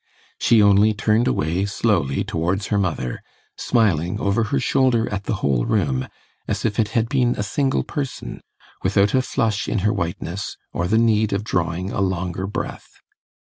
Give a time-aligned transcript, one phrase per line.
[0.39, 3.21] She only turned away slowly towards her mother,
[3.55, 6.07] smiling over her shoulder at the whole room,
[6.47, 8.41] as if it had been a single person,
[8.81, 12.89] without a flush in her whiteness, or the need of drawing a longer breath.